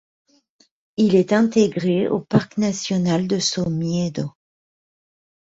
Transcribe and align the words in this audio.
Il 0.97 1.13
est 1.13 1.31
intégré 1.31 2.07
au 2.07 2.21
Parc 2.21 2.57
National 2.57 3.27
de 3.27 3.37
Somiedo. 3.37 4.31